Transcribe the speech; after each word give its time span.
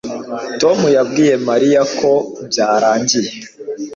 Tom 0.61 0.79
yabwiye 0.97 1.33
Mariya 1.47 1.81
ko 1.97 2.11
byarangiye 2.47 3.31